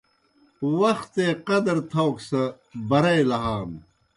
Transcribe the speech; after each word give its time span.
وختے 0.79 1.27
قدر 1.47 1.77
تھاؤک 1.91 2.17
سہ 2.27 2.41
برَئی 2.89 3.21
لہانوْ 3.29 3.77